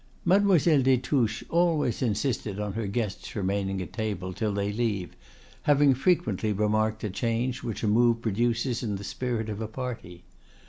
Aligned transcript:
Mademoiselle 0.25 0.81
des 0.81 0.97
Touches 0.97 1.43
always 1.51 2.01
insists 2.01 2.47
on 2.47 2.73
her 2.73 2.87
guests 2.87 3.35
remaining 3.35 3.79
at 3.83 3.93
table 3.93 4.33
till 4.33 4.51
they 4.51 4.73
leave, 4.73 5.15
having 5.61 5.93
frequently 5.93 6.51
remarked 6.51 7.01
the 7.03 7.09
change 7.11 7.61
which 7.61 7.83
a 7.83 7.87
move 7.87 8.19
produces 8.19 8.81
in 8.81 8.95
the 8.95 9.03
spirit 9.03 9.47
of 9.47 9.61
a 9.61 9.67
party. 9.67 10.23